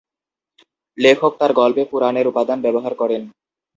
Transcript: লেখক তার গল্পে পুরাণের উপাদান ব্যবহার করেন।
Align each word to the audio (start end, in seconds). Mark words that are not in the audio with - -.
লেখক 0.97 1.31
তার 1.39 1.51
গল্পে 1.53 1.83
পুরাণের 1.91 2.25
উপাদান 2.27 2.57
ব্যবহার 2.61 2.93
করেন। 2.95 3.21